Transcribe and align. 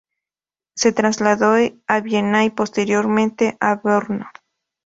Se 0.75 0.93
trasladó 0.93 1.53
a 1.85 1.99
Viena 2.01 2.43
y 2.43 2.49
posteriormente 2.49 3.55
a 3.59 3.75
Brno. 3.75 4.27